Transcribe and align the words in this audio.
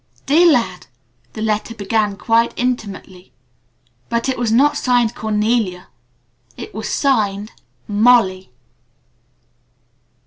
"Dear 0.25 0.51
Lad," 0.51 0.87
the 1.33 1.43
letter 1.43 1.75
began 1.75 2.17
quite 2.17 2.55
intimately. 2.57 3.33
But 4.09 4.27
it 4.27 4.35
was 4.35 4.51
not 4.51 4.75
signed 4.75 5.13
"Cornelia". 5.13 5.89
It 6.57 6.73
was 6.73 6.89
signed 6.89 7.51
"Molly"! 7.87 8.49